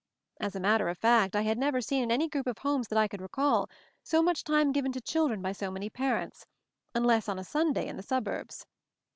[0.39, 2.97] As a matter of fact, I had never seen, in any group of homes that
[2.97, 3.69] I could recall,
[4.01, 6.47] so much time given to children by so many parents—
[6.95, 8.65] unless on a Sunday in the suburbs.